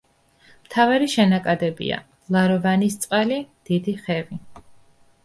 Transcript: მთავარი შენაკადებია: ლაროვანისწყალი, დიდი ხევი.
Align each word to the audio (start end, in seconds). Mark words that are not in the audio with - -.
მთავარი 0.67 1.09
შენაკადებია: 1.15 1.99
ლაროვანისწყალი, 2.37 3.39
დიდი 3.71 3.95
ხევი. 4.07 4.41